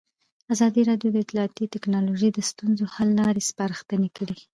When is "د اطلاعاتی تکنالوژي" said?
1.13-2.29